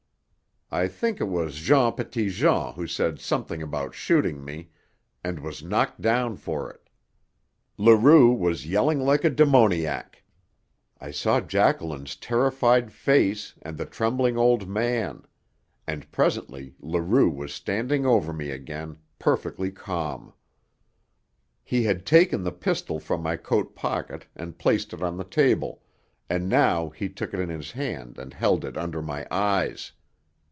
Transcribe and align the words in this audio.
I 0.73 0.87
think 0.87 1.19
it 1.19 1.25
was 1.25 1.55
Jean 1.55 1.91
Petitjean 1.91 2.73
who 2.75 2.87
said 2.87 3.19
something 3.19 3.61
about 3.61 3.93
shooting 3.93 4.45
me, 4.45 4.69
and 5.21 5.41
was 5.41 5.61
knocked 5.61 5.99
down 5.99 6.37
for 6.37 6.71
it. 6.71 6.89
Leroux 7.77 8.31
was 8.33 8.65
yelling 8.65 9.01
like 9.01 9.25
a 9.25 9.29
demoniac. 9.29 10.23
I 10.97 11.11
saw 11.11 11.41
Jacqueline's 11.41 12.15
terrified 12.15 12.93
face 12.93 13.53
and 13.61 13.77
the 13.77 13.85
trembling 13.85 14.37
old 14.37 14.65
man; 14.69 15.23
and 15.85 16.09
presently 16.09 16.73
Leroux 16.79 17.29
was 17.29 17.53
standing 17.53 18.05
over 18.05 18.31
me 18.31 18.49
again, 18.51 18.97
perfectly 19.19 19.71
calm. 19.71 20.31
He 21.65 21.83
had 21.83 22.05
taken 22.05 22.43
the 22.43 22.51
pistol 22.53 22.97
from 22.97 23.21
my 23.21 23.35
coat 23.35 23.75
pocket 23.75 24.25
and 24.37 24.57
placed 24.57 24.93
it 24.93 25.03
on 25.03 25.17
the 25.17 25.25
table, 25.25 25.83
and 26.29 26.47
now 26.47 26.87
he 26.91 27.09
took 27.09 27.33
it 27.33 27.41
in 27.41 27.49
his 27.49 27.71
hand 27.73 28.17
and 28.17 28.33
held 28.33 28.63
it 28.63 28.77
under 28.77 29.01
my 29.01 29.27
eyes. 29.29 29.91